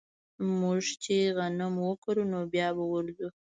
موږ 0.59 0.83
چې 1.03 1.15
غنم 1.37 1.73
وکرو 1.87 2.23
نو 2.31 2.39
بيا 2.53 2.67
به 2.77 2.85
ورځو 2.93 3.27